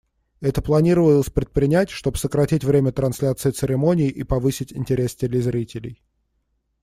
[0.39, 6.01] Это планировалось предпринять, чтобы сократить время трансляции церемонии и повысить интерес телезрителей.